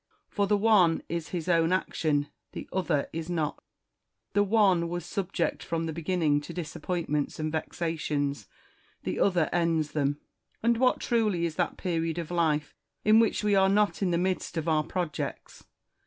[0.29, 3.63] For the one is his own action, the other is not;
[4.33, 8.47] the one was subject from the beginning to disappointments and vexations,
[9.03, 10.19] the other ends them.
[10.63, 12.73] And what truly is that period of life
[13.05, 15.65] in which we are not in the midst of our pro jects